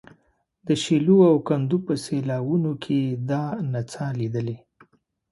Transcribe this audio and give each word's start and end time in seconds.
د 0.67 0.69
شیلو 0.83 1.17
او 1.29 1.35
کندو 1.47 1.77
په 1.85 1.93
سیلاوونو 2.05 2.71
کې 2.83 2.95
یې 3.03 3.13
دا 3.29 3.43
نڅا 3.73 4.07
لیدلې. 4.19 4.57